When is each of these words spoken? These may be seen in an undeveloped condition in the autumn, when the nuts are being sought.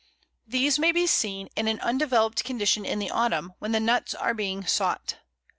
These 0.47 0.79
may 0.79 0.91
be 0.91 1.05
seen 1.05 1.49
in 1.55 1.67
an 1.67 1.79
undeveloped 1.81 2.43
condition 2.43 2.85
in 2.87 2.97
the 2.97 3.11
autumn, 3.11 3.53
when 3.59 3.71
the 3.71 3.79
nuts 3.79 4.15
are 4.15 4.33
being 4.33 4.65
sought. 4.65 5.17